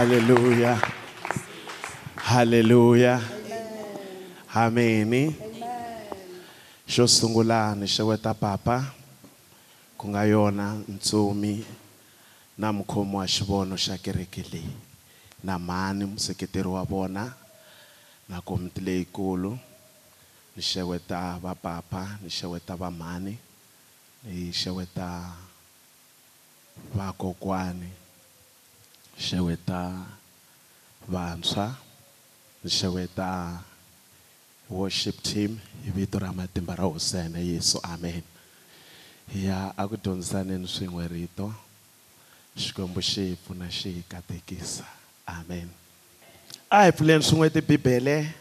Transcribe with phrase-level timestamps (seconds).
[0.00, 0.80] Haleluya.
[2.16, 3.20] Haleluya.
[4.48, 5.28] Ameni.
[6.88, 8.80] Xo sungula ni xeweta papa
[10.00, 11.60] ku nga yona Ntsumi
[12.56, 14.72] na mukhomi wa xivono xa kereke leyi
[15.44, 17.24] na mhani museketeri wa vona
[18.24, 19.52] na komiti leyikulu
[20.56, 23.34] ni xeweta va papa ni xeweta va mhani
[24.24, 25.08] ni xeweta
[26.96, 27.99] vakokwani
[29.18, 30.06] xeweta
[31.08, 31.76] vantshwa
[32.64, 33.62] ni xeweta
[34.68, 37.16] worship team hi vito ra matimba ra hosi
[37.52, 38.22] yesu amen
[39.34, 41.54] ya a ku dyondzisaneni swin'we rito
[42.56, 44.84] xikwembu xi hi pfuna xi hi katekisa
[45.26, 45.68] amen
[46.70, 48.32] a hi pfuleni swin'we tibibele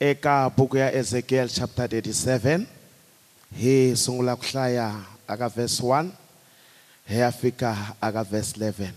[0.00, 2.66] eka buku ya ezekiel chapter 37
[3.60, 6.10] hi sungula ku hlaya aka verse 1
[7.06, 8.92] hi ya fika aka verse 11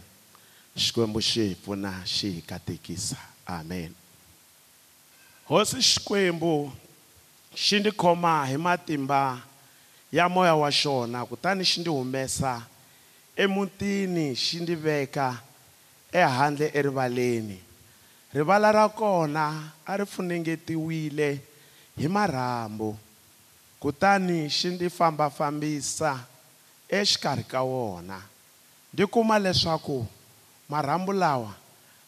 [0.78, 1.20] xikwembu
[1.62, 3.94] pfuna xi hi katekisa amen
[5.48, 6.72] hosi xikwembu
[7.56, 9.42] xi ndzi khoma hi matimba
[10.12, 12.66] ya moya wa xona kutani xi ndzi humesa
[13.36, 15.42] emutini xi ndzi veka
[16.12, 17.60] ehandle erivaleni
[18.34, 21.40] rivala ra kona a ri funengetiwile
[21.98, 22.98] hi marhambu
[23.80, 26.24] kutani xi ndzi fambafambisa
[26.90, 28.18] exikarhi ka wona
[28.94, 30.06] ndzi kuma leswaku
[30.74, 31.54] marhambu lawa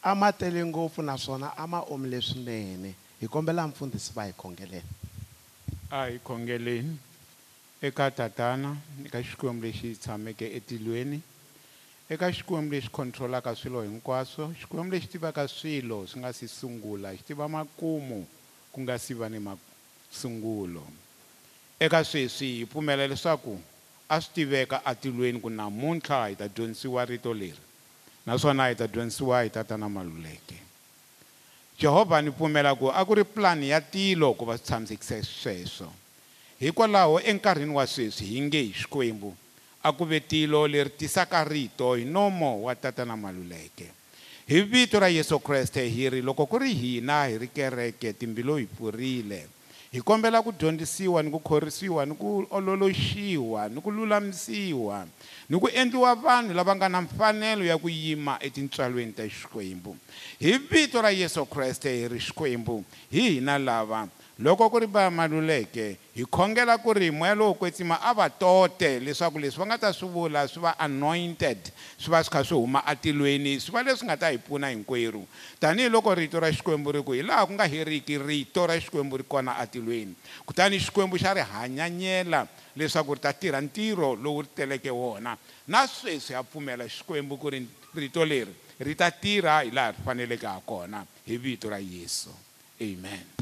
[0.03, 4.93] a ma tele ngopfu naswona a ma omile swinene hi kombela mfundhisi va hi khongeleni
[5.91, 6.97] a hi khongeleni
[7.81, 11.21] eka tatana eka xikwembu lexi tshameke etilweni
[12.09, 17.23] eka xikwembu lexi khontrolaka swilo hinkwaswo xikwembu lexi tivaka swilo swi nga si sungula xi
[17.23, 18.27] tiva makumu
[18.71, 20.83] ku nga si va ni masungulo
[21.79, 23.61] eka sweswi hi pfumela leswaku
[24.09, 27.63] a swi tiveka atilweni ku namuntlha hi ta dyondzisiwa rito leri
[28.25, 30.55] naswona hi ta dyondzisiwa hi na maluleke
[31.79, 35.93] jehovha ni pfumela ku a ku ri pulani ya tilo ku va swi tshamisekise sweswo
[36.59, 39.35] hikwalaho enkarhini wa sweswi hi nge hi xikwembu
[39.83, 42.75] a ku ve tilo leri tisaka rito hi nomo wa
[43.05, 43.91] na maluleke
[44.47, 48.55] hi vito ra yesu kreste hi ri loko ku ri hina hi ri kereke timbilu
[48.57, 49.47] hi pfurile
[49.95, 55.07] hi kombela ku dyondzisiwa ni ku khorisiwa ni ku ololoxiwa ni ku lulamisiwa
[55.47, 59.95] ni ku endliwa vanhu lava nga na mfanelo ya ku yima etintswalweni ta xikwembu
[60.43, 65.07] hi vito ra yesu kreste hi ri xikwembu hi hina lava loko ku ri va
[65.07, 69.77] maluleke hi khongela ku ri moya lowo kwetsima a va tote leswaku leswi va nga
[69.87, 71.55] ta swi vula swi va anointed
[71.95, 75.23] swi va swi kha swi huma atilweni swi va leswi nga ta hi pfuna hinkwerhu
[75.59, 79.23] tanihiloko rito ra xikwembu ri ku hi laha ku nga heriki rito ra xikwembu ri
[79.23, 80.11] kona atilweni
[80.45, 82.43] kutani xikwembu xa ri hanyanyela
[82.75, 85.37] leswaku ri ta tirha ntirho lowu ri teleke wona
[85.71, 87.63] na sweswi ha pfumela xikwembu ku ri
[87.95, 88.51] rito leri
[88.83, 92.35] ri ta tirha hi laha ri faneleke ha kona hi vito ra yesu
[92.83, 93.34] amen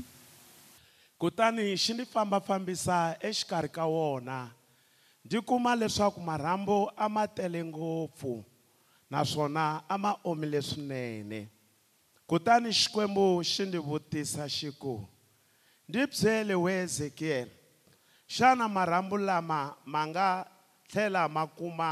[1.23, 2.97] kutani xi ni fambafambisa
[3.27, 4.37] exikarhi ka wona
[5.25, 8.33] ndzi kuma leswaku marhambu a ma tele ngopfu
[9.11, 11.39] naswona a ma omile swinene
[12.29, 14.95] kutani xikwembu xi ndzi vutisa xi ku
[15.87, 17.51] ndzi byele we ezekiyele
[18.35, 19.59] xana marhambu lama
[19.93, 20.27] ma nga
[20.89, 21.91] tlhela ma kuma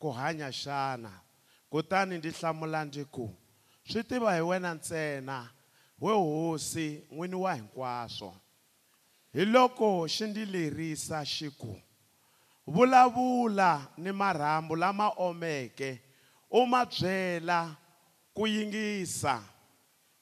[0.00, 1.12] ku hanya xana
[1.70, 3.26] kutani ndzi hlamula ndzi ku
[3.88, 5.36] swi tiva hi wena ntsena
[6.02, 8.30] we hosi n'wini wa hinkwaswo
[9.38, 11.72] hi loko xi ndzi lerisa xi ku
[12.74, 13.70] vulavula
[14.02, 15.90] ni marhambu lama omeke
[16.50, 17.58] u ma byela
[18.36, 19.34] ku yingisa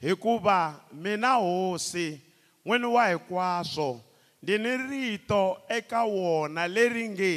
[0.05, 0.57] hikuva
[1.05, 2.07] mina hosi
[2.65, 3.91] n'wini wa hinkwaswo
[4.43, 5.43] ndzi ni rito
[5.77, 7.35] eka wona leri nge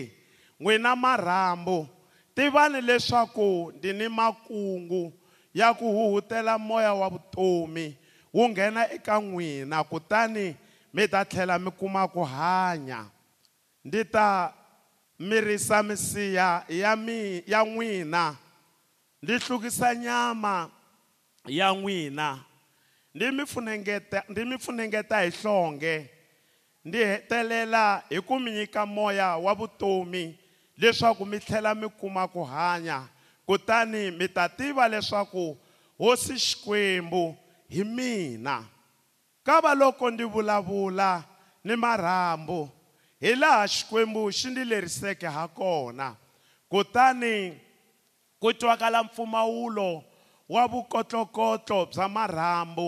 [0.61, 1.79] n'wina marhambu
[2.35, 5.03] tivani leswaku ndzi ni makungu
[5.59, 7.87] ya ku huhutela moya wa vutomi
[8.35, 10.47] wu nghena eka n'wina kutani
[10.93, 13.05] mi ta tlhela mi kuma ku hanya
[13.85, 14.53] ndzi ta
[15.19, 18.25] mirisa misiya ya mi ya n'wina
[19.21, 20.69] ndzi hlukisa nyama
[21.57, 22.29] ya n'wina
[23.15, 25.95] ndzi mi funengeta ndzi mi funengeta hi hlonge
[26.85, 30.37] ndzi hetelela hi ku mi nyika moya wa vutomi
[30.77, 33.07] leswaku mi tlhela mi kuma ku hanya
[33.45, 35.57] kutani mi ta tiva leswaku
[35.97, 37.37] hosi xikwembu
[37.69, 38.65] hi mina
[39.45, 41.23] kava loko ndzi vulavula
[41.63, 42.59] ni marhambu
[43.23, 46.07] hilaha xikwembu xi ndzi leriseke ha kona
[46.71, 47.33] kutani
[48.41, 49.89] ku twakala mpfumawulo
[50.53, 52.87] wa vukotlokotlo bya marhambu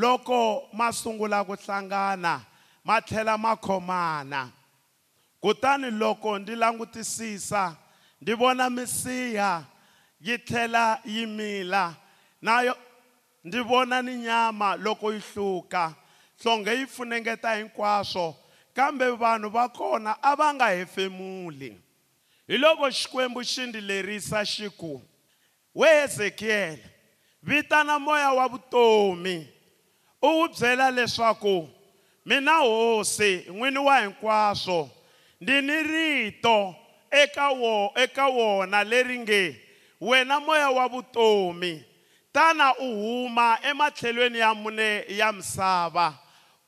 [0.00, 0.38] loko
[0.78, 2.32] ma sungula ku hlangana
[2.86, 4.40] ma tlhela ma khomana
[5.42, 7.62] kutani loko ndzi langutisisa
[8.20, 9.50] ndzi vona misiha
[10.26, 11.82] yi tlhela yi mila
[12.42, 12.52] na
[13.44, 15.94] ndzi vona ni nyama loko yi hluka
[16.40, 18.36] nhlonge yi pfunengeta hinkwaswo
[18.74, 21.70] kambe vanhu va kona a va nga hefemuli
[22.48, 25.02] hi loko xikwembu xi ndzi lerisa xi ku
[25.74, 26.82] we hezekiyele
[27.42, 29.36] vitana moya wa vutomi
[30.22, 31.68] u wu byela leswaku
[32.26, 34.80] mina hosi n'wini wa hinkwaswo
[35.42, 36.56] ndzi ni rito
[37.22, 39.42] eka wo eka wona leri nge
[40.00, 41.84] wena moya wa vutomi
[42.32, 46.14] tana u huma ematlhelweni ya mune ya misava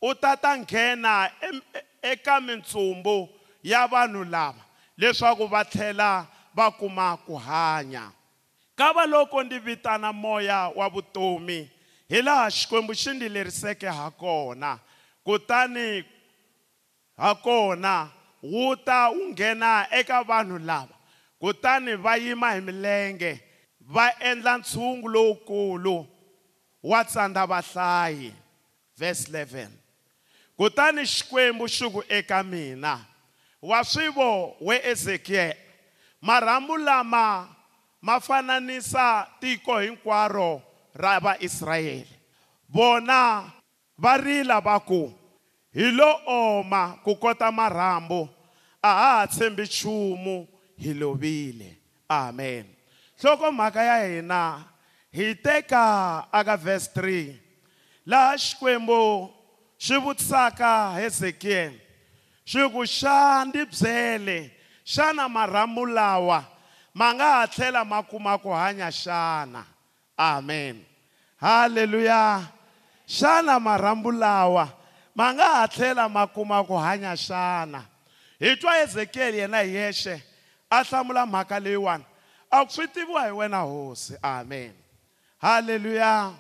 [0.02, 1.30] u ta ta nghena
[2.02, 3.28] eka mintsumbu
[3.62, 4.62] ya vanhu lava
[4.98, 6.26] leswaku va tlhela
[6.56, 8.04] va kuma ku hanya
[8.78, 11.60] kava loko ndzi vitana moya wa vutomi
[12.12, 14.70] hi laha xikwembu xi ndzi leriseke ha kona
[15.24, 16.04] kutani
[17.20, 17.94] ha kona
[18.52, 20.94] wu ta wu nghena eka vanhu lava
[21.40, 23.43] kutani va yima hi milenge
[23.92, 26.06] va endla ntshungu lowukulu
[26.90, 28.32] wa tsandza vahlayi
[28.96, 29.68] verse 11
[30.56, 32.94] kutani xikwembu xi ku eka mina
[33.68, 35.56] wa swivo we ezekiyele
[36.20, 37.24] marhambu lama
[38.02, 40.62] ma fananisa tiko hinkwaro
[40.94, 42.16] ra vaisrayele
[42.74, 43.20] vona
[44.02, 45.12] va rila va ku
[45.74, 48.20] hi lo oma ku kota marhambu
[48.82, 50.48] a ha ha tshembi nchumu
[50.78, 51.76] hi lovile
[52.08, 52.66] amen
[53.18, 54.64] nhlokomhaka ya hina
[55.12, 55.84] hi teka
[56.32, 57.34] aka verse 3
[58.06, 59.00] laha xikwembu
[59.84, 61.78] xi vutisaka hezekiyele
[62.50, 64.38] xi ku xa ndzi byele
[64.92, 66.40] xana marhambu lawa
[66.98, 69.62] ma nga ha tlhela ma kuma ku hanya xana
[70.32, 70.76] amen
[71.44, 72.20] halleluya
[73.18, 74.64] xana marhambu lawa
[75.18, 77.80] ma nga ha tlhela ma kuma ku hanya xana
[78.42, 80.14] hi twa ezekiyeli yena hi yexe
[80.70, 82.04] a hlamula mhaka leyiwani
[82.54, 84.72] a swi tiviwa hi wena hosi amen
[85.38, 86.30] halleluya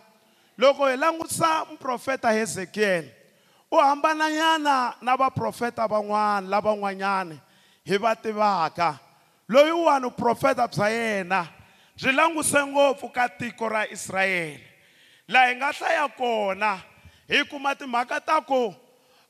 [0.58, 3.10] loko hi langutisa muprofeta hezekiyele
[3.70, 7.36] u hambananyana na vaprofeta van'wana lavan'wanyana
[7.84, 8.98] hi va tivaka
[9.48, 11.40] loyi wani vuprofeta bya yena
[12.02, 14.64] byi languse ngopfu ka tiko ra israyele
[15.28, 16.72] laha hi nga hlaya kona
[17.28, 18.74] hi kuma timhaka ta ku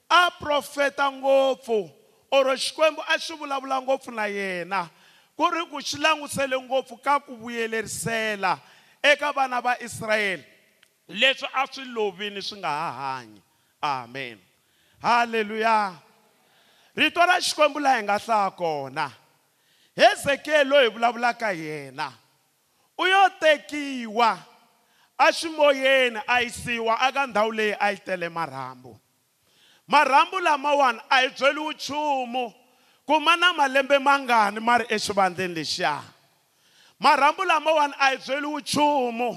[0.08, 1.90] a profeta ngopfu
[2.30, 4.88] oro xikwembu a xi vulavula ngopfu na yena
[5.36, 8.58] ku ri ku xi langutisele ngopfu ka ku vuyelerisela
[9.02, 10.44] eka vana va Israyele
[11.20, 13.40] leswi a swi lovini swi nga ha hanyi
[13.82, 14.38] amen
[15.02, 15.98] halleluya
[16.96, 19.06] rito ra xikwembu laha hi nga hlaya kona
[19.98, 22.08] hezekiya loyi vulavulaka yena
[22.98, 24.30] u yo tekiwa
[25.26, 28.98] aximoyeni a yisiwa aka ndhawu leyi a yi tele marhambu
[29.90, 32.54] marhambu lamawani a hi byeliwi nchumu
[33.06, 36.00] ku ma na malembe mangani ma ri exivandleni lexiya
[36.98, 39.28] marhambu lamawani a hi byeliwi nchumu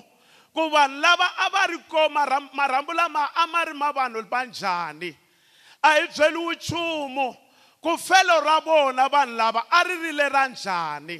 [0.56, 2.08] ku vanhu lava a va ri ko
[2.56, 5.12] marhambu lama a ma ri ma vanhu va njhani
[5.84, 7.36] a hi byeliwi nchumu
[7.84, 11.20] ku felo ra vona vanhu lava a ri rile ra njhani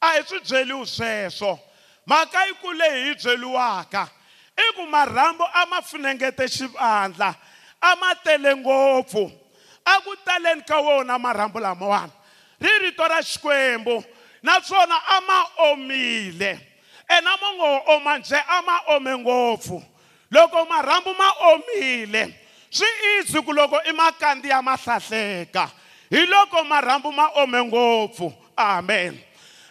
[0.00, 1.60] a hi swi byeliwi sweswo
[2.06, 4.08] mhaka yi ku leyi hi byeliwaka
[4.56, 7.34] i ku marhambu a ma funengete xivandla
[7.80, 9.43] a ma tele ngopfu
[9.86, 12.12] a ku taleni ka wona marhambu lamawani
[12.60, 14.04] ri rito ra xikwembu
[14.42, 15.38] naswona a ma
[15.70, 16.50] omile
[17.08, 19.82] ene a ma ngo oma njhe a ma ome ngopfu
[20.30, 22.32] loko marhambu ma omile
[22.72, 22.86] swi
[23.20, 25.70] izi ku loko i makandzi ya ma hlahleka
[26.10, 29.20] hi loko marhambu ma ome ngopfu amen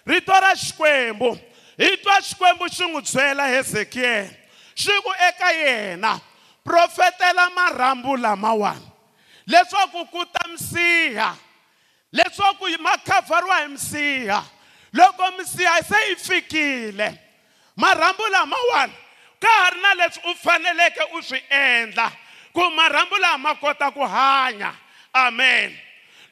[0.05, 1.37] rito ra xikwembu
[1.77, 4.29] hi twa xikwembu xi n'wi byela hezekiyele
[4.77, 6.21] xi ku eka yena
[6.65, 8.92] profetela marhambu lamawani
[9.47, 11.35] leswaku ku ta misiha
[12.11, 14.43] leswaku ma khavhariwa hi misiha
[14.93, 17.19] loko misiha se yi fikile
[17.75, 18.93] marhambu lamawani
[19.39, 22.11] ka ha ri na leswi u faneleke u swi endla
[22.53, 24.73] ku marhambu laha ma kota ku hanya
[25.13, 25.75] amen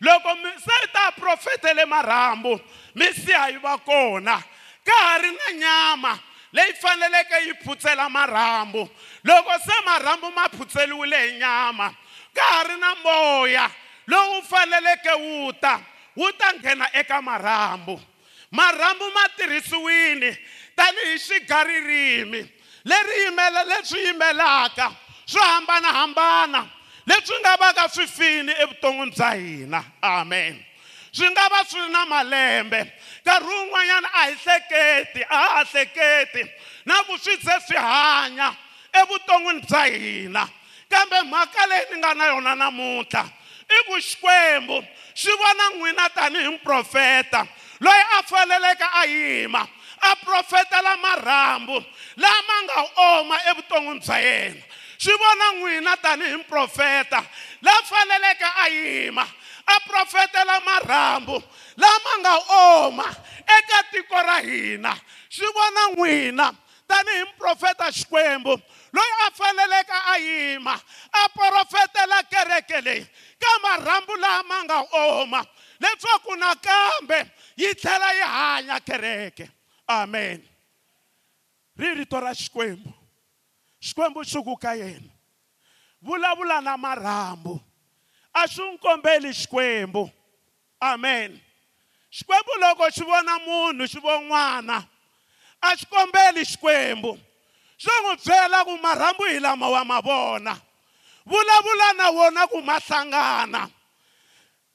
[0.01, 2.59] loko se ta profetele marhambu
[2.95, 4.37] misiha yi va kona
[4.85, 6.19] ka ha ri na nyama
[6.53, 8.89] leyi faneleke yi phutsela marhambu
[9.23, 11.95] loko se marhambu ma phutseliwile hi nyama
[12.35, 13.65] ka ha ri na moya
[14.07, 15.81] lowu faneleke wu ta
[16.15, 17.99] wu ta nghena eka marhambu
[18.51, 20.31] marhambu ma tirhisiwile
[20.75, 22.41] tanihi xigaririmi
[22.89, 24.87] leri yimela leswi yimelaka
[25.25, 26.61] swo hambanahambana
[27.07, 30.65] leswi nga va ka swi fini evuton'wini bya hina amen
[31.11, 32.79] swi nga va swi ri na malembe
[33.23, 36.43] nkarhi wun'wanyana a hi hleketi a ha hleketi
[36.85, 38.55] na ku swi ze swi hanya
[39.01, 40.43] evuton'wini bya hina
[40.91, 43.23] kambe mhaka leyi ni nga na yona namuntlha
[43.69, 44.77] i ku xikwembu
[45.21, 47.41] xi vona n'wina tanihi mprofeta
[47.85, 49.63] loyi a faneleke a yima
[50.01, 51.77] a profeta lamarhambu
[52.23, 52.77] lama nga
[53.11, 54.63] oma evuton'wini bya yena
[55.03, 57.19] xi vona n'wina tanihi mprofeta
[57.65, 59.25] la faneleke a yima
[59.67, 61.35] a profeta lamarhambu
[61.83, 63.07] lama nga oma
[63.57, 64.93] eka tiko ra hina
[65.35, 66.47] xi vona n'wina
[66.91, 68.59] tanihi muprofeta xikwembu
[68.93, 70.75] loyi a faneleke a yima
[71.13, 73.03] a porofetela kereke leyi
[73.41, 75.41] ka marhambu lama nga oma
[75.81, 77.19] leswaku nakambe
[77.59, 79.45] yi tlhela yi hanya kereke
[79.97, 80.37] amen
[81.79, 82.89] ri rito ra xikwembu
[83.85, 85.11] xikwembu xi ku ka yena
[86.05, 87.53] vulavula na marhambu
[88.33, 90.03] a swi n'wi kombeli xikwembu
[90.91, 91.31] amen
[92.15, 94.77] xikwembu loko xi vona munhu xi vo n'wana
[95.67, 97.11] a xi kombeli xikwembu
[97.83, 100.53] swo n'wi byela ku marhambu hi lama wa mavona
[101.29, 103.61] vulavula na wona ku ma hlangana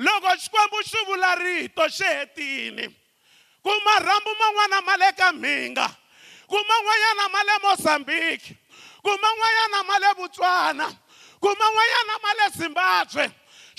[0.04, 2.86] loko xikwembu xi vula rito xi hetini
[3.64, 5.86] ku marhambu man'wana ma le ka mhinga
[6.50, 8.52] ku man'wanyana ma le mozambiki
[9.04, 10.86] ku man'wanyana ma le botswana
[11.42, 13.24] ku man'wanyana ma le zimbabwe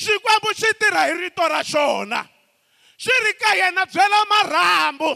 [0.04, 2.20] xikwembu xi tirha hi rito ra xona
[3.04, 5.12] xi ri ka yena byela marhambu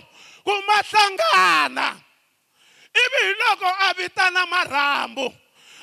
[0.46, 1.88] ku ma hlangana
[3.04, 5.28] ivi hi loko a vitana marhambu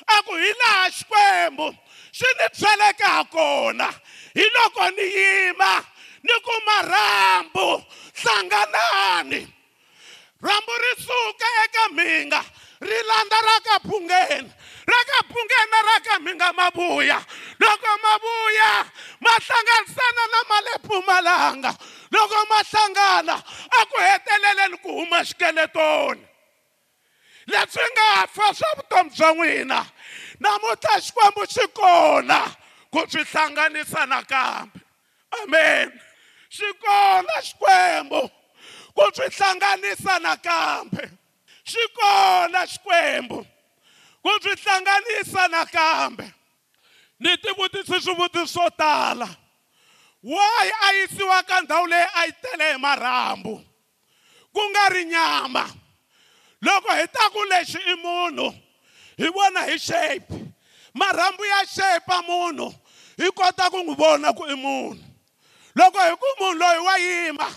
[0.07, 1.67] a ku hi laha xikwembu
[2.17, 3.89] xi ni byeleke ha kona
[4.37, 5.73] hi loko ni yima
[6.25, 7.67] ni ku marhambu
[8.21, 9.41] hlanganani
[10.45, 12.41] rhambu ri suka eka minga
[12.87, 14.49] ri landza ra ka phungeni
[14.89, 17.17] rakabhungena rakami nga mavuya
[17.59, 18.71] loko mavuya
[19.23, 21.71] ma hlanganisana na ma le pfumalanga
[22.11, 23.35] loko ma hlangana
[23.81, 26.23] aku heteleleni ku huma xikeletoni
[27.51, 29.79] leswi nga fa swa vutomi bya n'wina
[30.39, 32.39] namuntlha xikwembu xi kona
[32.93, 34.73] ku swi hlanganisa nakambe
[35.43, 35.87] amen
[36.55, 38.21] xi kona xikwembu
[38.95, 41.03] ku swi hlanganisa nakambe
[41.71, 43.39] xi kona xikwembu
[44.23, 46.27] ku byi hlanganisa nakambe
[47.19, 49.27] ni ti vutisi swivutiso swo tala
[50.23, 53.53] wayi a yisiwa ka ndhawu leyi a yi tele hi marhambu
[54.53, 55.63] ku nga ri nyama
[56.65, 58.47] loko hi ta ku lexi i munhu
[59.21, 60.35] hi vona hi shape
[60.93, 62.67] marhambu ya shape munhu
[63.19, 64.99] hi kota ku n'wi vona ku i munhu
[65.77, 67.47] loko hi ku munhu loyi wa yima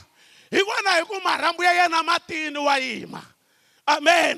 [0.54, 3.22] hi vona hi ku marhambu ya yena matini wa yima
[3.94, 4.36] amen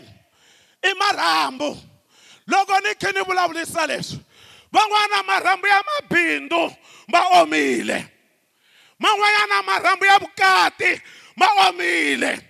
[0.81, 1.71] i marhambu
[2.47, 4.19] loko ni khi ni vulavurisa leswi
[4.73, 6.77] van'wana marhambu ya mabindzu
[7.13, 8.09] ma omile
[8.99, 11.01] man'wanyana marhambu ya vukati
[11.37, 12.41] ma omile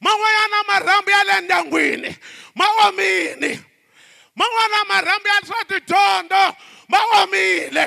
[0.00, 2.16] man'wanyana marhambu ya le ndyangwini
[2.54, 3.60] ma omile
[4.36, 6.42] man'wana marhambu ya swa tidyondzo
[6.88, 7.84] ma omile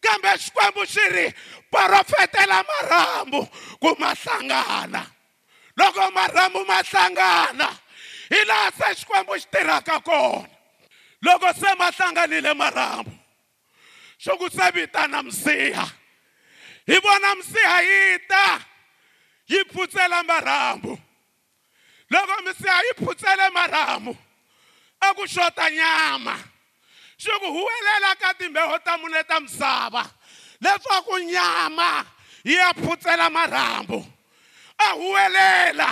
[0.00, 1.32] kambe xikwembu xi ri
[1.72, 3.40] profetela marhambu
[3.82, 5.00] ku ma hlangana
[5.76, 7.68] loko marhambu ma hlangana
[8.30, 10.56] hi laha se xikwembu xi tirhaka kona
[11.22, 13.12] loko se ma hlanganile marhambu
[14.18, 15.86] swo ku se vitana misiha
[16.86, 18.46] hi vona misiha yi ta
[19.50, 20.92] yi pfutsela marhambu
[22.12, 24.12] loko misiha yi pfutsele marhambu
[25.00, 26.34] a ku xota nyama
[27.18, 30.02] swi ku huwelela ka timbeho ta mune ta misava
[30.62, 32.06] leswaku nyama
[32.44, 34.00] yi ya pfutsela marhambu
[34.78, 35.88] a huwelela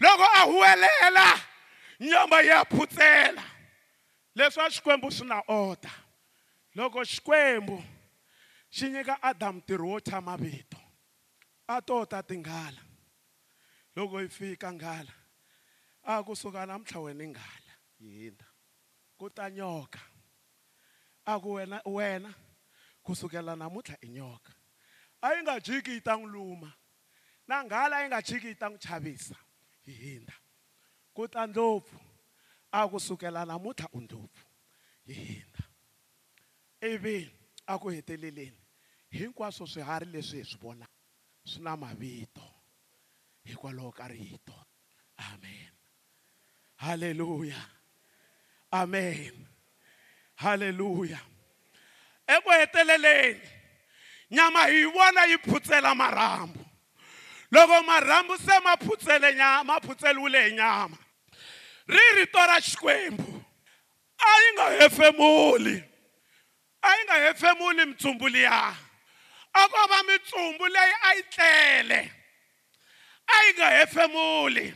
[0.00, 1.28] loko a huwelela
[2.00, 3.44] nyama yi ya pfutsela
[4.38, 5.90] leswi a xikwembu swi na order
[6.74, 7.76] loko xikwembu
[8.76, 10.78] xi nyika adamu ntirho wo tshama vito
[11.66, 12.80] a tota tinghala
[13.96, 15.12] loko yi fika nghala
[16.02, 17.62] a ku suka namuntlha wena nghala
[18.00, 18.46] hina
[19.18, 20.00] ku ta nyoka
[21.30, 22.30] a ku wena wena
[23.04, 24.52] kusukela namuntlha i nyoka
[25.22, 26.70] a yi nga jiki yi ta n'wi luma
[27.48, 29.34] na nghala yi nga jiki yi ta n'wi chavisa
[29.84, 30.36] hi hindza
[31.14, 31.98] ku ta ndlopfu
[32.72, 34.46] a ku sukela namuntlha u ndlopfu
[35.06, 35.60] hi hina
[36.82, 37.30] ivi
[37.66, 38.58] a ku heteleleni
[39.16, 40.92] hinkwaswo swiharhi leswi hi swi vonaka
[41.48, 42.44] swi na mavito
[43.46, 44.54] hikwalaho ka rito
[45.16, 45.70] amen
[46.76, 47.60] halleluya
[48.70, 49.46] amen
[50.34, 51.20] halleluya
[52.34, 53.48] eku heteleleni
[54.30, 56.66] nyama hi vona yi phutsela marhambu
[57.50, 60.98] loko marhambu se ma phutsele nyama ma phutseliwile hi nyama
[61.88, 63.24] ri rito ra xikwembu
[64.20, 65.76] a yi nga hefemuli
[66.84, 68.62] a yi nga hefemuli mitsumbu liya
[69.54, 72.00] a ko va mitsumbu leyi a yi tlele
[73.26, 74.66] a yi nga hefemuli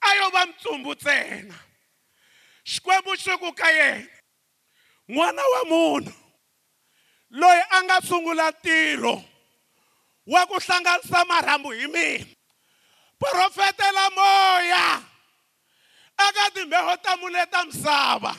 [0.00, 1.54] a yo va mitsumbu ntsena
[2.70, 4.08] xikwembu xi ku ka yena
[5.12, 6.12] n'wana wa munhu
[7.40, 9.14] loyi a nga sungula ntirho
[10.32, 12.24] wa ku hlanganisa marhambu hi mina
[13.20, 14.84] profetela moya
[16.18, 18.32] aka timbeho ta mune ta misava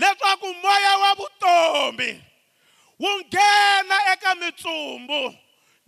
[0.00, 2.10] leswaku moya wa vutomi
[3.02, 5.20] wu nghena eka mitsumbu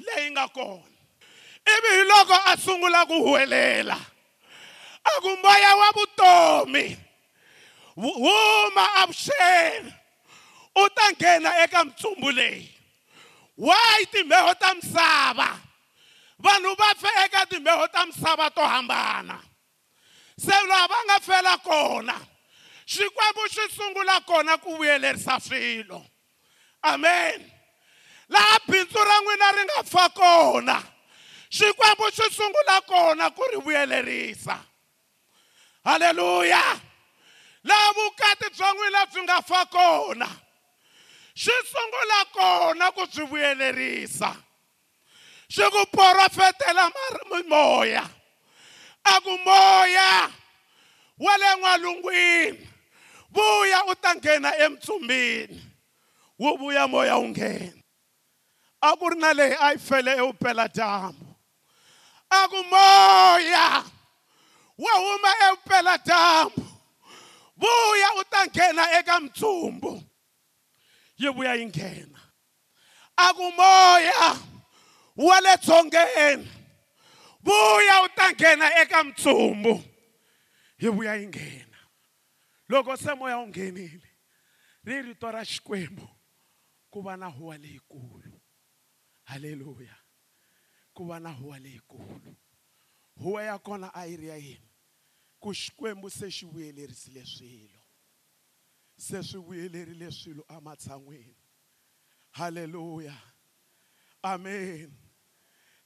[0.04, 0.96] leyi nga kona
[1.72, 3.98] ivi hi loko a sungula ku huwelela
[5.04, 6.84] a ku moya wa vutomi
[8.02, 9.90] huma avuxeni
[10.74, 12.64] u ta nghena eka mitsumbu leyi
[13.66, 15.48] wayi timbeho ta misava
[16.44, 19.36] vanhu va fe eka timbeho ta misava to hambana
[20.38, 22.16] se laha va nga fela kona
[22.86, 26.04] xikwembu xi sungula kona ku vuyelerisa swilo
[26.82, 27.52] amen
[28.28, 30.76] laha bindzu ra n'wina ri nga fa kona
[31.56, 34.56] xikwembu xi sungula kona ku ri vuyelerisa
[35.84, 36.62] halleluya
[37.68, 40.28] laha vukati bya n'wina byi nga fa kona
[41.42, 44.30] xi sungula kona ku byi vuyelerisa
[45.54, 48.04] xi ku porofetela marimimoya
[49.14, 50.30] akumoya
[51.18, 52.68] wa le n'walungwini
[53.34, 55.60] vuya u ta nghena emtsumbini
[56.40, 57.78] wu vuya moya wu nghena
[58.80, 61.26] a ku ri na leyi a yi fele evupela dyambu
[62.30, 63.66] a ku moya
[64.84, 66.64] wa huma evupela dyambu
[67.60, 69.92] vuya u ta nghena eka mtsumbu
[71.20, 72.20] yi vuya yi nghena
[73.16, 74.22] a ku moya
[75.26, 76.48] wa le dzongeni
[77.46, 79.72] vuya u ta nghena eka mtsumbu
[80.80, 81.78] yi vuya yi nghena
[82.70, 84.08] loko se moya wu nghenile
[84.86, 86.06] ri rito ra xikwembu
[86.92, 88.32] ku va na huwa leyikulu
[89.28, 89.94] halleluya
[90.94, 92.30] ku va na huwa leyikulu
[93.22, 94.70] huwa ya kona a yi ri ya yini
[95.42, 97.80] ku xikwembu se xi vuyelerisile swilo
[99.04, 101.36] se swi vuyelerile swilo ematshan'wini
[102.36, 103.14] halleluya
[104.22, 105.05] amen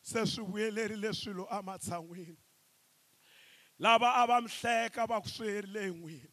[0.03, 2.37] se swi vuyelerile swilo ematshan'wini
[3.79, 6.31] lava a va mihleka va ku swi herile hi n'wina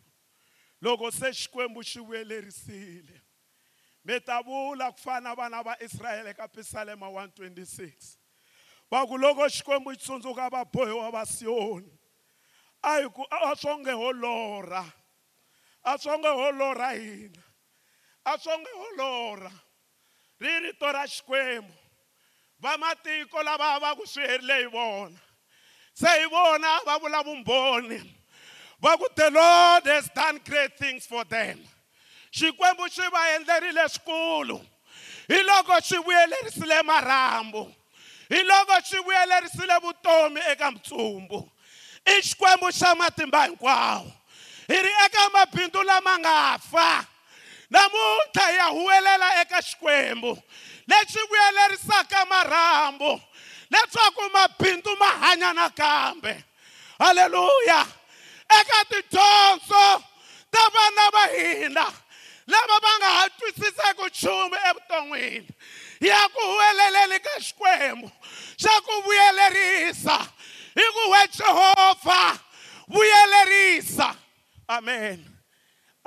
[0.82, 3.22] loko se xikwembu xi vuyelerisile
[4.06, 8.18] mi ta vula ku fana na vana va israyele ka pisalema 126
[8.92, 11.92] va ku loko xikwembu xi tsundzuka va bohiwa va siyoni
[12.84, 14.86] a hi ku a swo nge holorha
[15.84, 17.44] a swo nge holorha hina
[18.26, 19.52] a swo nge holorha
[20.40, 21.74] ri rito ra xikwembu
[22.62, 25.10] va matiko lava va ku swi herile hi vona
[25.94, 28.00] se hi vona va vula vumbhoni
[28.82, 31.60] va ku the lord has done great things for them
[32.34, 34.60] xikwembu xi va endlerile swikulu
[35.28, 37.64] hi loko xi vuyelerisile marhambu
[38.30, 41.48] hi loko xi vuyelerisile vutomi eka mtsumbu
[42.06, 44.12] i xikwembu xa matimba hinkwawo
[44.68, 47.06] hi ri eka mabindzu lama nga fa
[47.74, 50.32] namuntlha ya huwelela eka xikwembu
[50.88, 53.12] lexi vuyelerisaka marhambu
[53.72, 56.34] leswaku mabindzu ma hanya nakambe
[57.00, 57.80] haleluya
[58.60, 59.86] eka tidyondzo
[60.52, 61.88] ta vana va hina
[62.48, 65.50] lava va nga ha twisiseki nchumu evuton'wini
[66.10, 68.08] ya ku huweleleni ka xikwembu
[68.62, 70.18] xa ku vuyelerisa
[70.76, 72.22] hi ku we jehovha
[72.88, 74.16] vuyelerisa
[74.68, 75.37] amen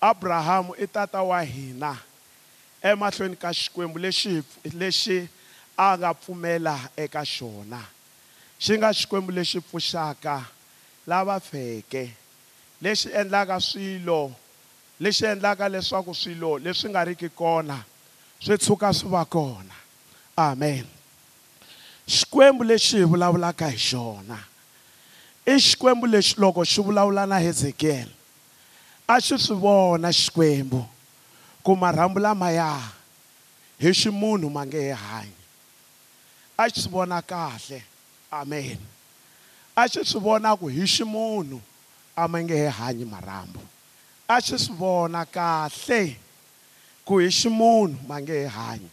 [0.00, 1.98] abrahamu i e tata wa hina
[2.82, 4.42] emahlweni ka xikwembu lexi
[4.78, 5.28] lexi
[5.76, 7.80] a nga pfumela eka xona
[8.64, 10.44] xi nga xikwembu lexi pfuxaka
[11.06, 12.04] lava feke
[12.82, 14.20] lexi endlaka swilo
[15.00, 17.76] lexi endlaka leswaku swilo leswi nga riki kona
[18.44, 19.74] swi tshuka swi va kona
[20.36, 20.84] amen
[22.14, 24.38] xikwembu lexi hi vulavulaka hi xona
[25.52, 28.15] i xikwembu lexi loko xi vulavula na hezekiyele
[29.08, 30.80] a xi swi vona xikwembu
[31.64, 32.68] ku marhambu lamaya
[33.82, 35.40] hi ximunhu ma nge he hanyi
[36.62, 37.78] a xi swi vona kahle
[38.38, 38.78] amen
[39.80, 41.58] a xi swi vona ku hi ximunhu
[42.16, 43.62] a ma nge he hanyi marhambu
[44.28, 46.00] a xi swi vona kahle
[47.06, 48.90] ku hi ximunhu ma nge he hanyi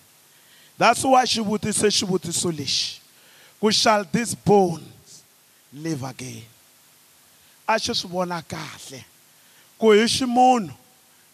[0.77, 3.01] that's why xi vutise xivutiso lexi
[3.59, 5.23] ku shall this bones
[5.83, 6.45] live again
[7.67, 9.01] a xi swi vona kahle
[9.83, 10.71] ku hi ximunhu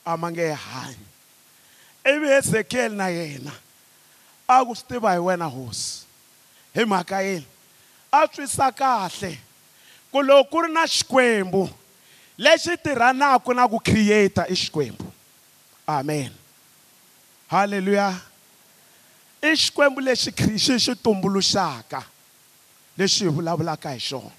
[0.02, 1.06] a ma nge hanyi
[2.10, 3.54] ivi hezekiyeli na yena
[4.54, 5.90] a ku swi tiva hi wena hosi
[6.74, 7.46] hi mhaka yini
[8.10, 9.32] a twisa kahle
[10.12, 11.64] ku loko ku ri na xikwembu
[12.44, 15.06] lexi tirhanaka na ku creator i xikwembu
[15.98, 16.32] amen
[17.54, 18.08] halleluya
[19.46, 20.30] i xikwembu lexi
[20.64, 22.00] xi xi tumbuluxaka
[22.98, 24.32] lexi hi vulavulaka hi xona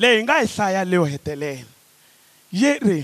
[0.00, 1.66] leyi nga hi hlaya leyo hetelela
[2.60, 3.00] yi ri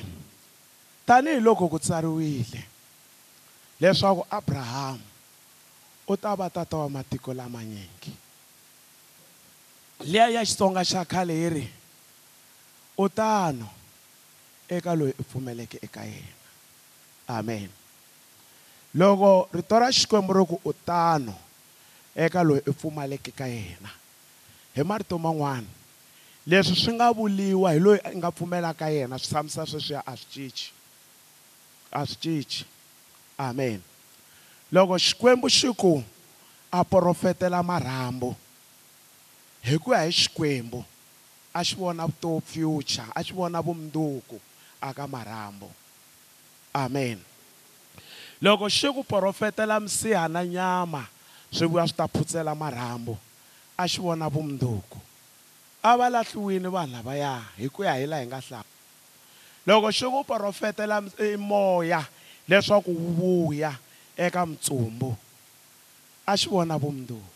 [1.11, 2.63] tanihiloko ku tsariwile
[3.83, 5.03] leswaku abrahamu
[6.07, 8.13] u ta va tata wa matiko lamanyingi
[10.07, 11.65] liya ya xitsonga xa khale yi ri
[12.95, 13.67] u tano
[14.77, 16.31] eka loyi u pfumeleke eka yena
[17.37, 17.67] amen
[18.95, 21.35] loko rito ra xikwembu ri ku u tano
[22.15, 23.91] eka loyi u pfumaleke ka yena
[24.79, 25.67] hi marito man'wana
[26.51, 30.31] leswi swi nga vuliwa hi loyi a nga pfumelaka yena swi tshamisa sweswiya a swi
[30.35, 30.67] cinci
[31.93, 32.65] a swi cinci
[33.39, 33.83] amen
[34.73, 36.03] loko xikwembu xi ku
[36.73, 38.31] a porofetela marhambu
[39.67, 40.81] hi ku ya hi xikwembu
[41.55, 44.39] a xi vona vutomi future a xi vona vumundzuku
[44.81, 45.67] aka marhambu
[46.75, 47.19] amen
[48.43, 51.03] loko xi ku porofetela misiha na nyama
[51.53, 53.19] swi vuya swi ta phutsela marhambu
[53.75, 54.99] a xi vona vumundzuku
[55.83, 58.63] a va lahliwile vanhu lavaya hi ku ya hi laha hi nga hlaya
[59.67, 62.01] loko xi ku porofetela i e moya
[62.49, 63.77] leswaku wu vuya
[64.17, 65.11] eka mutsumbu
[66.25, 67.31] a xi vona vumundzuku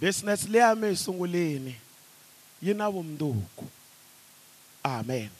[0.00, 1.74] business leya mi yi sungulini
[2.62, 3.66] yi na vumundzuku
[4.84, 5.30] amen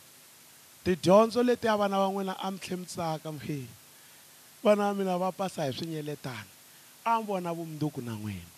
[0.84, 3.58] tidyondzo leti ya vana va n'wina a mi tlhe mi tsaka mhe
[4.64, 6.46] vana va mina va pasa hi swinyeletana
[7.06, 8.48] a mi vona vumundzuku na n'wina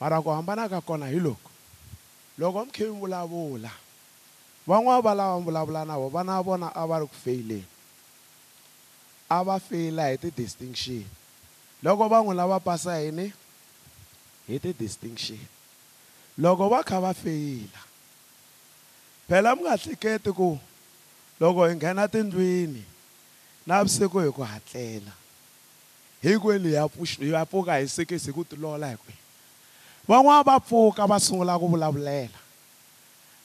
[0.00, 1.50] mara ku hambana ka kona hi loko
[2.38, 3.74] loko mi khe mi vulavula
[4.66, 7.64] van'wana valava vulavula na vo vana va vona a va ri ku feyileni
[9.28, 11.04] a va feyila hi ti-distinction
[11.84, 13.28] loko va n'wi lava pasa yini
[14.48, 15.38] hi ti-distinction
[16.38, 17.80] loko va kha va feyila
[19.28, 20.56] phela mi nga hleketi ku
[21.40, 22.84] loko hi nghena tindlwini
[23.68, 25.12] navusiku hi ku hatlela
[26.24, 29.20] hinkwenu hi ya pfuka hi sikisi hi ku tilola hinkwenu
[30.08, 32.43] van'wana va pfuka va sungula ku vulavulela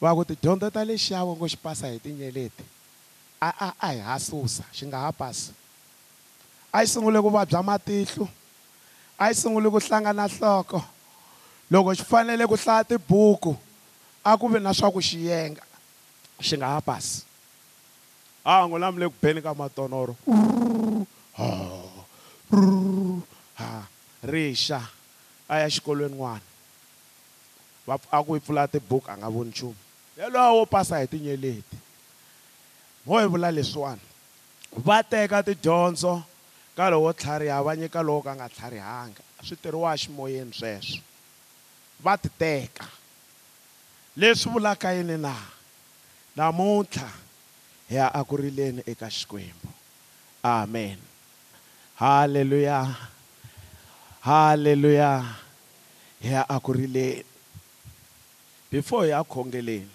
[0.02, 2.64] va ku tidyondzo ta le xavo ngo xi pasa hi tinyeleti
[3.44, 5.52] a a a hi ha susa xi nga ha pasi
[6.72, 8.26] a yi sungule ku vabya matihlo
[9.20, 10.80] a yi sungule ku hlangana nhloko
[11.68, 13.52] loko xi fanele ku hlaya tibuku
[14.24, 15.64] a ku vi na swa ku xi yenga
[16.40, 17.28] xi nga ha pasi
[18.48, 20.16] a ngo lamule ku beni ka matonoro
[23.60, 23.70] ha
[24.24, 24.80] rixa
[25.44, 26.40] a ya xikolweni n'wana
[28.08, 29.76] a ku yi pfula tibuku a nga voni nchumu
[30.20, 31.76] lolowa wo pasa hi tinyeleti
[33.08, 34.04] mo hi vula leswiwani
[34.86, 36.14] va teka tidyondzo
[36.78, 41.00] ka lowo tlhariha va nyika lowo ka nga tlharihanga swi tirhiwa ximoyeni sweswo
[42.04, 42.84] va ti teka
[44.20, 45.32] leswi vulaka yini na
[46.38, 47.10] namuntlha
[47.90, 49.68] hi ya aku rileni eka xikwembu
[50.44, 51.00] amen
[52.02, 52.80] halleluya
[54.28, 55.10] halleluya
[56.24, 57.24] hi ya aku rileni
[58.72, 59.92] before hi ya khongeleni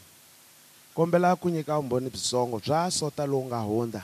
[0.94, 4.02] kombela ku nyika vumbhoni byitsongo bya sota lowu nga hundza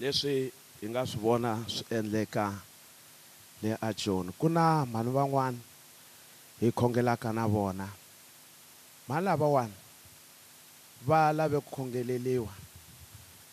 [0.00, 0.34] leswi
[0.80, 2.44] hi nga swi vona swi endleka
[3.62, 5.60] le ajoni ku na mhani van'wana
[6.60, 7.86] hi khongelaka na vona
[9.08, 9.76] mhani lavawani
[11.08, 12.52] va lave ku khongeleliwa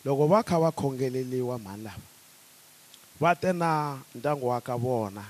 [0.05, 2.03] loko va kha va khongeleliwa mhani lava
[3.21, 3.69] va te na
[4.17, 5.23] ndyangu wa ka vona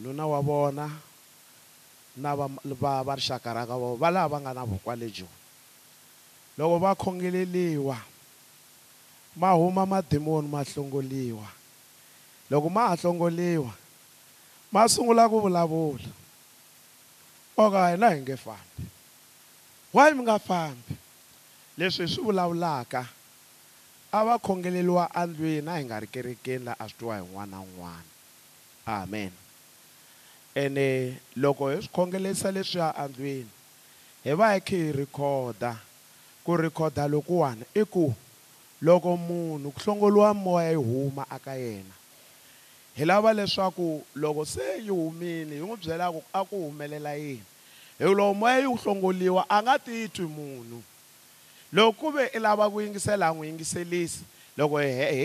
[0.00, 0.84] nuna wa vona
[2.22, 5.34] na va va rixaka ra ka vona va lava va nga na vokwa lebyiwa
[6.58, 7.96] loko va khongeleliwa
[9.40, 11.46] ma huma madimoni ma hlongoliwa
[12.50, 13.72] loko ma ha hlongoliwa
[14.72, 16.08] ma sungula ku vulavula
[17.62, 18.82] oka hina hi nge fambi
[19.94, 20.92] why mi nga fambi
[21.78, 23.02] leswi hi swi vulavulaka
[24.16, 27.50] a va khongeleliwa andlwini a hi nga ri kerekeni laha a swi twiwa hi n'wana
[27.56, 28.08] na un'wana
[28.96, 29.32] amen
[30.62, 30.86] ene
[31.42, 33.50] loko hi swi khongelisa leswiya andlwini
[34.24, 35.72] hi va hi kha hi rhikhoda
[36.46, 38.14] ku rhikhoda lokuwani i ku
[38.78, 41.94] loko munhu ku hlongoliwa moya yi huma aka yena
[42.94, 47.42] hi lava leswaku loko se yi humile hi n'wi byela ku a ku humelela yini
[47.98, 50.78] hi loko moya yi hlongoliwa a nga titwi munhu
[51.72, 54.22] loko ku ve i lava ku yingisela a n'wi yingiselisi
[54.56, 54.78] loko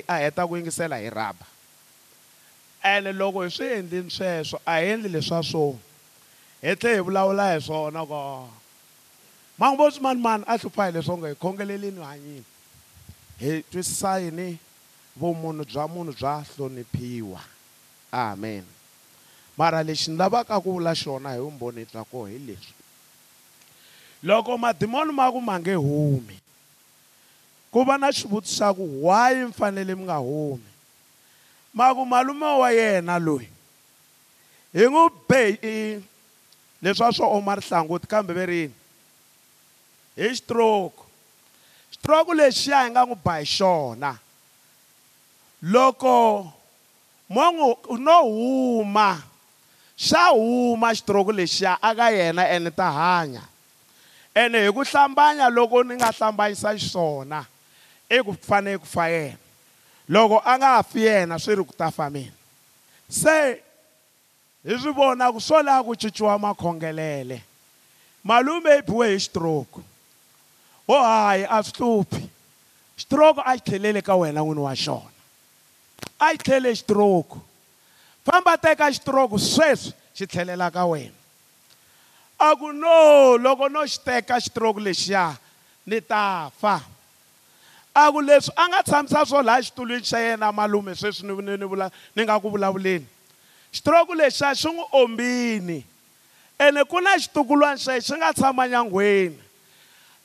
[0.10, 1.46] a heta ku yingisela hi raba
[2.94, 5.78] ene loko hi swi endlini sweswo a hi endli leswa swo
[6.66, 8.60] hi tlhe hi vulavula hi swona kona
[9.62, 12.44] ma ngo vo swi manimani a hlupha hi leswi u nga hi khongeleleni u hanyini
[13.42, 14.48] hi twisisa yini
[15.20, 17.40] vumunhu bya munhu bya hloniphiwa
[18.24, 18.66] amen
[19.58, 22.74] mara lexi ni lavaka ku vula xona hi vumbhoni bya koho hi leswi
[24.28, 26.38] loko madimoni ma ku ma nge humi
[27.72, 30.70] ku va na xivutiso xa ku why mi fanele mi nga humi
[31.78, 33.46] ma ku malume wa yena loyi
[34.74, 35.40] hi n'wi be
[36.84, 38.76] leswi a swo oma rihlangoti kambe verini
[40.22, 41.02] hi stroke
[41.90, 44.14] stroke lexiya hi nga n'wi ba hi xona
[45.74, 46.46] loko
[47.34, 49.18] mongo no huma
[49.98, 53.42] xa huma stroke lexiya aka yena ene ta hanya
[54.38, 57.42] ene hi ku hlambanya loko ni nga hlambanyisa xiswona
[58.14, 59.42] i ku fanele ku fa yena
[60.06, 62.34] loko a nga fi yena swi ri ku ta fa mina
[63.10, 63.58] se
[64.70, 67.42] hi swi vona ku swo laha ku cinciwa makhongelele
[68.22, 69.90] malume i biwe hi stroke
[70.88, 72.24] ho hayi a swi hluphi
[72.98, 75.12] xitiroko a xi tlheleli ka wena n'wini wa xona
[76.20, 77.38] a xi tlhele xitiroko
[78.26, 81.14] famba teka xitiroko sweswi xi tlhelela ka wena
[82.40, 85.38] a ku no loko no xi teka xitiroko lexiya
[85.86, 86.80] ni ta fa
[87.94, 91.58] a ku leswi a nga tshamisa swo laha xitulwini xa yena malume sweswi ni ni
[91.62, 93.06] ni vula ni nga ku vulavuleni
[93.74, 95.80] xitiroko lexiya xi n'wi ombini
[96.58, 99.40] ene ku na xitukulwana xexi xi nga tshama nyangweni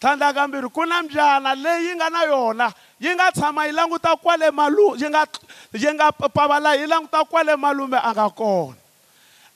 [0.06, 4.50] tlhandla kambirhi ku na mbyana leyi nga na yona yi nga tshama yi languta kwale
[4.50, 5.22] malume yi nga
[5.72, 8.76] yi nga pavala yi languta kwale malume a nga kona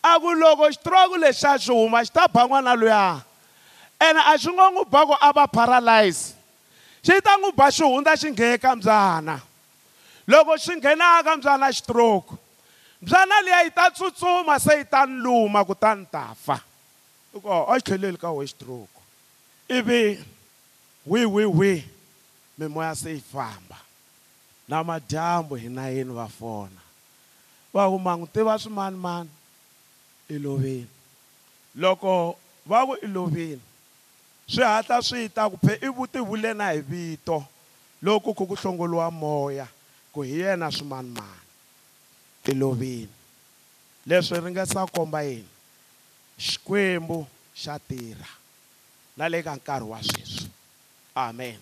[0.03, 3.21] a ku loko xitiroko lexi xa xi huma xi ta ba n'wana luya
[4.07, 6.35] ene a xi ngo n'wi ba ku a va paralyze
[7.07, 9.37] xi ta n'wi ba xi hundza xi nghene ka mbyana
[10.27, 12.35] loko xi nghenaka ka mbyana xitiroko
[13.03, 16.57] mbyana liya yi ta tsutsuma se yi ta ni luma kutani ta fa
[17.47, 18.99] a xi tlheleli ka wehe xitiroko
[19.71, 20.03] ivi
[21.07, 21.85] wihi wihi wihi
[22.59, 23.77] mimoya se yi famba
[24.69, 26.81] na madyambu hi nayini va fona
[27.75, 29.31] va huma n'wi tiva swimanimani
[30.35, 30.89] i lovini
[31.81, 32.37] loko
[32.69, 33.63] va ku i lovini
[34.53, 37.45] swi hatla swi ta ku phe i vutivulena hi vito
[38.03, 39.67] loko ku ku hlongoliwa moya
[40.13, 41.43] ku hi yena swimanimani
[42.45, 43.13] i lovini
[44.09, 45.49] leswi ri nga sa komba yini
[46.47, 47.19] xikwembu
[47.63, 48.29] xa tirha
[49.17, 50.40] na le ka nkarhi wa sweswi
[51.29, 51.59] amen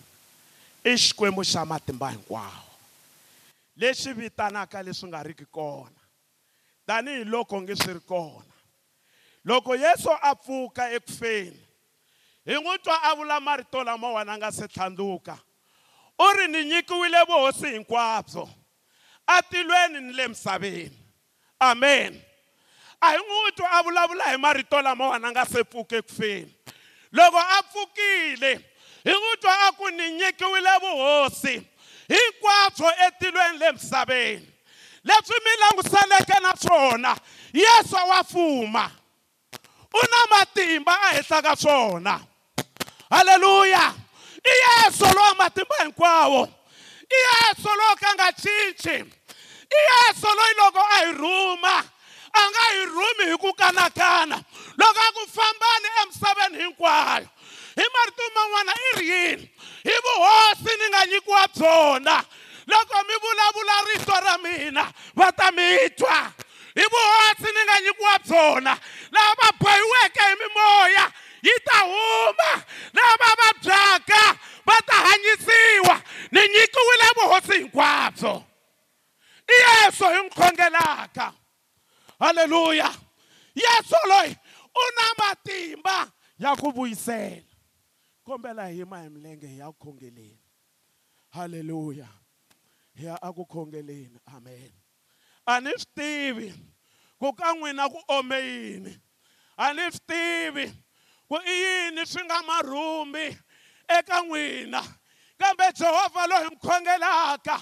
[0.83, 2.71] i xikwembu xa matimba hinkwawo
[3.77, 5.99] lexi vitanaka leswi nga riki kona
[6.87, 8.53] tanihiloko nge swi ri kona
[9.45, 11.59] loko yesu a pfuka ekufeni
[12.45, 15.37] hi n'wi twa a vula marito lamawani a nga se tlhandluka
[16.19, 18.49] u ri ni nyikiwile vuhosi hinkwabyo
[19.27, 20.99] atilweni ni le misaveni
[21.59, 22.21] amen
[23.01, 26.55] a hi n'wi twa a vulavula hi marito lamawani a nga se pfuka ekufeni
[27.11, 28.68] loko a pfukile
[29.05, 31.55] hi n'wi twa a ku ni nyikiwile vuhosi
[32.13, 34.47] hinkwabyo etilweni le misaveni
[35.03, 37.17] leswi mi langusaneke na swona
[37.53, 38.91] yesu wa fuma
[39.93, 42.19] u na matimba ehenhla ka swona
[43.11, 43.93] halleluya
[44.43, 46.47] i yesu lowa matimba hinkwawo
[47.09, 48.97] i yesu lowo ka nga cinci
[49.77, 51.75] i yesu loyi loko a hi rhuma
[52.33, 54.43] a nga hi rhumi hi ku kanakana
[54.77, 57.29] loko a ku fambani emisaveni hinkwayo
[57.79, 59.49] hi marito man'wana i rini
[59.83, 62.23] hi vuhosi ni nga nyikiwa byona
[62.67, 66.33] loko mi vulavula rito ra mina va ta mi twa
[66.75, 68.73] hi vuhosi ni nga nyikiwa byona
[69.11, 71.05] lava bohiweke hi mimoya
[71.41, 72.51] yi ta huma
[72.93, 78.43] lava vabyaka va ta hanyisiwa ni nyikiwile vuhosi hinkwabyo
[79.49, 81.33] i Yeso hi n'wi khongelaka
[82.19, 82.91] halleluya
[83.55, 84.35] yesu loyi
[84.75, 86.07] u na matimba
[86.39, 87.48] ya ku vuyisela
[88.29, 90.37] kombela hi yima hi milenge hi ya ku khongeleni
[91.35, 92.07] halleluya
[92.97, 94.71] hi ya aku khongeleni amen
[95.51, 96.49] a ni swi tivi
[97.19, 99.01] ku ka n'wina ku ome yini
[99.57, 100.65] a ni swi tivi
[101.29, 103.25] ku i yini swi nga marhumbi
[103.97, 104.81] eka n'wina
[105.39, 107.55] kambe jehovha loyi mi khongelaka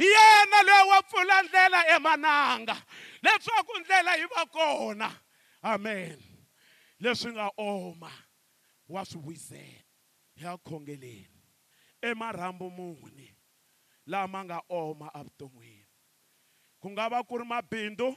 [0.00, 2.76] hi yena loyi wa pfula ndlela emananga
[3.24, 5.08] leswaku ndlela yi va kona
[5.72, 6.16] amen
[7.02, 8.10] leswi nga oma
[8.92, 9.85] wa swi wisela
[10.36, 11.26] hi ya khongeleni
[12.02, 13.28] emarhambu muni
[14.06, 15.86] lama nga oma avuton'wini
[16.80, 18.08] ku nga va ku ri mabindzu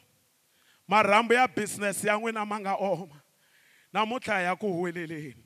[0.90, 3.18] marhambu ya business ya n'wina ma nga oma
[3.94, 5.44] namuntlha ya ku huweleleni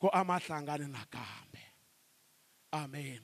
[0.00, 1.62] ku a ma hlangani nakambe
[2.72, 3.20] amen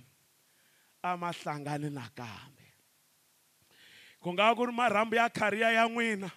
[1.09, 2.67] a ma hlangani nakambe
[4.23, 6.29] ku nga ku ri marhambu ya khariya ya n'wina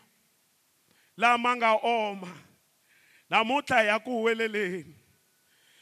[1.20, 2.32] lama nga oma
[3.30, 4.99] namuntlha ya ku huweleleni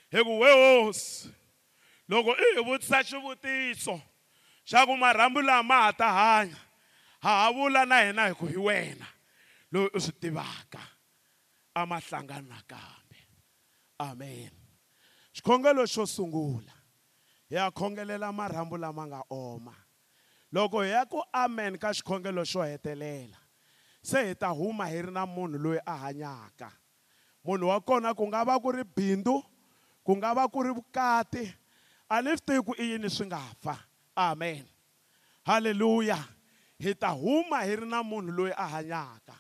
[0.10, 1.28] hi ku we hosi
[2.10, 3.96] loko i hi vutisa xivutiso
[4.70, 6.56] xa ku marhambu lama ha ta hanya
[7.24, 9.08] ha ha vula na hina hi ku hi wena
[9.72, 10.80] loyi u swi tivaka
[11.76, 13.20] a ma hlangana nakambe
[14.08, 14.52] amen
[15.36, 16.72] xikhongelo xo sungula
[17.52, 19.74] hi ya khongelela marhambu lama nga oma
[20.56, 23.36] loko hi ya ku amen ka xikhongelo xo hetelela
[24.08, 26.68] se hi ta huma hi ri na munhu loyi a hanyaka
[27.46, 29.44] munhu wa kona ku nga va ku ri bindzu
[30.08, 31.44] ku nga va ku ri vukati
[32.08, 33.76] a ni swi tivi ku i yini swi nga fa
[34.16, 34.64] amen
[35.44, 36.16] halleluya
[36.80, 39.36] hi ta huma hi ri na munhu loyi a hanyaka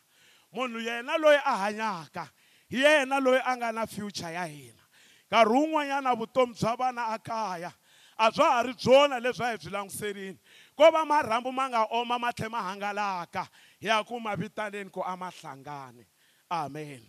[0.51, 2.23] munhu yena loyi a hanyaka
[2.67, 4.84] hi yena loyi a nga na future ya hina
[5.32, 7.71] nkarhi wun'wanyana vutomi bya vana a kaya
[8.19, 10.39] a bya ha ri byona leswi a hi byi languserile
[10.77, 13.47] ko va marhambu ma nga oma ma tlhe ma hangalaka
[13.80, 16.03] hi ya ku mavitaneni ku a ma hlangani
[16.51, 16.99] amen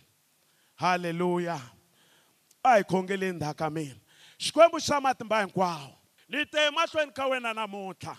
[0.79, 1.59] halleluya
[2.63, 3.95] a hi khongeleni ndhaka mina
[4.43, 5.89] xikwembu xa matimba hinkwawo
[6.31, 8.15] ni te emahlweni ka wena namuntlha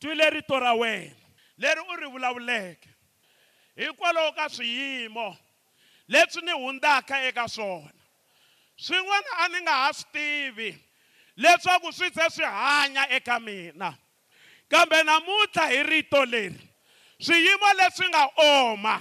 [0.00, 1.14] twile rito ra wena
[1.60, 2.88] leri u ri vulavuleke
[3.80, 5.28] hikwalaho ka swiyimo
[6.12, 8.00] leswi ni hundzaka eka swona
[8.84, 10.70] swin'wana a ni nga ha swi tivi
[11.42, 13.90] leswaku swi ze swi hanya eka mina
[14.70, 16.58] kambe namuntlha hi rito leri
[17.20, 18.96] swiyimo leswi nga oma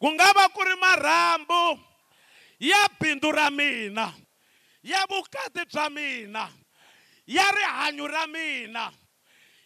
[0.00, 1.78] ku nga va ku ri marhambu
[2.58, 4.12] ya bindzu ra mina
[4.82, 6.48] ya vukati bya mina
[7.26, 8.92] ya rihanyo ra mina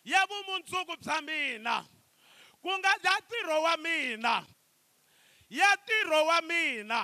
[0.04, 1.74] ya vumundzuku bya mina
[2.62, 4.34] ku nga ya ntirho wa mina
[5.50, 7.00] ya ntirho wa mina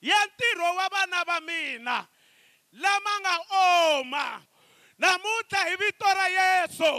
[0.00, 1.96] ya ntirho wa vana va mina
[2.72, 4.44] lama nga oma
[4.98, 6.90] namuntlha hi vito ra yesu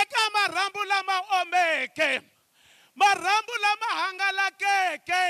[0.00, 2.20] eka marhambu lama omeke
[2.94, 5.24] marhambu lama hangalakeke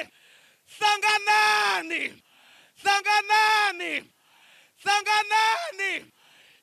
[0.78, 2.02] sanganani
[2.84, 3.94] sanganani
[4.84, 5.92] sanganani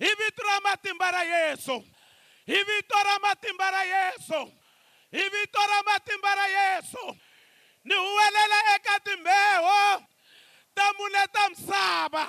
[0.01, 1.75] hi vito ra matimba ra yesu
[2.45, 4.39] hi vito ra matimba ra yesu
[5.11, 7.17] hi vito ra matimba ra yesu
[7.83, 9.81] ni huwelela eka timbeho
[10.75, 12.25] ta mune ta misava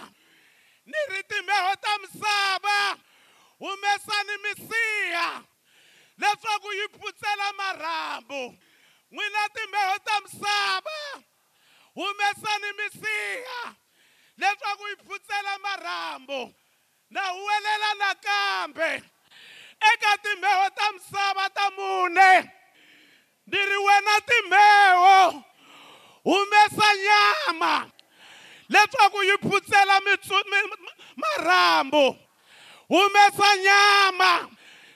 [0.90, 2.78] ni ri timbeho ta misava
[3.62, 5.28] humesani misiha
[6.20, 8.42] leswaku yi pfutsela marhambu
[9.12, 10.98] n'wina timbeho ta misava
[11.94, 13.74] humesani misiha
[14.40, 16.54] leswaku yi phutsela marhambu
[17.10, 18.90] na huwelela nakambe
[19.92, 22.32] eka timheho ta misava ta mune
[23.50, 25.44] ni ri wena timheho
[26.28, 27.72] humesa nyama
[28.68, 29.96] leswaku yi phutsela
[31.26, 32.16] marhambu
[32.92, 34.30] humesa nyama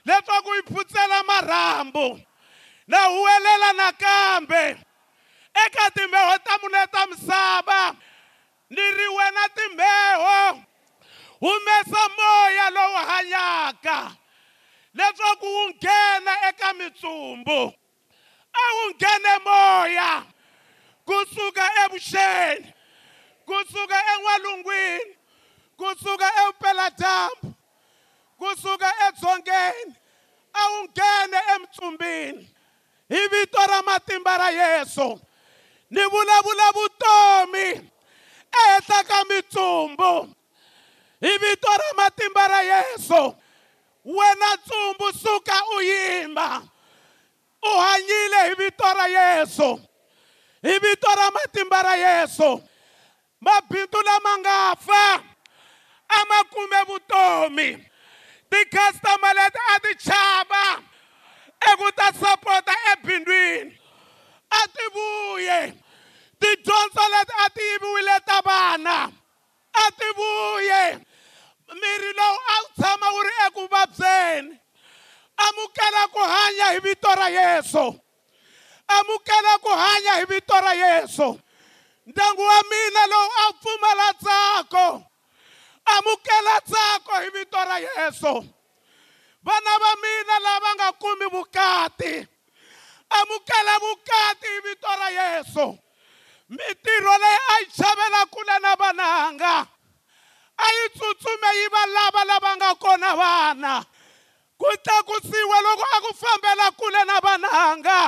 [0.06, 2.06] leswaku yi phutsela marhambu
[2.86, 4.62] na huwelela nakambe
[5.62, 7.96] eka timbeho ta mune ta misava
[8.70, 10.64] ni ri wena timbeho
[11.42, 13.96] humesa moya lowu hanyaka
[14.96, 17.60] leswaku wu nghena eka mitsumbu
[18.52, 20.10] a wu nghene moya
[21.08, 22.66] kusuka evuxeni
[23.48, 25.12] kusuka en'walungwini
[25.80, 27.48] kusuka evupeladyambu
[28.40, 29.94] kusuka edzongeni
[30.54, 32.42] a wu nghene emtsumbini
[33.12, 35.08] hi vito ra matimba ra yesu
[35.94, 37.90] ni vulavula vutomi
[38.62, 40.12] ehenhla ka mitsumbu
[41.24, 43.22] hi vito ra matimba ra yesu
[44.16, 46.46] wena ntsumbu suka u yimba
[47.62, 49.70] u hanyile hi vito ra yesu
[50.66, 52.50] hi vito ra matimba ra yesu
[53.44, 55.04] mabindzu lama nga fa
[56.08, 57.68] a ma kume vutomi
[58.50, 60.64] tikhastama leti a ti chava
[61.72, 63.72] eku ta sapota ebindwini
[64.50, 65.60] a ti vuye
[66.40, 68.98] tidyondzo leti a ti yiviwile ta vana
[69.72, 70.82] a ti vuye
[71.80, 74.52] miri lowu a wu tshama wu ri eku vabyeni
[75.44, 77.84] amukela ku hanya hi vito ra yesu
[78.96, 81.28] amukela ku hanya hi vito ra yesu
[82.06, 84.86] ndyangu wa mina lowu a wu pfumala tsako
[85.94, 88.32] amukela tsako hi vito ra yesu
[89.46, 92.26] vana va mina lava nga kumi vukati
[93.18, 95.78] amukela vukati hi vito ra yesu
[96.58, 99.54] mintirho leyi a yi xavela kule na vananga
[100.58, 103.74] a yi tsutsumi yi va lava lava nga kona vana
[104.60, 108.00] ku tlakusiwa loko a ku fambela kule na vananga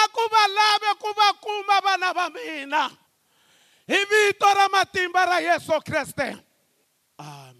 [0.00, 2.82] a ku va lave ku va kuma vana va mina
[3.90, 6.28] hi vito ra matimba ra yesu kreste
[7.18, 7.59] amen